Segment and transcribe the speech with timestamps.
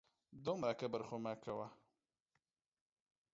[0.45, 1.67] دومره کبر خو مه کوه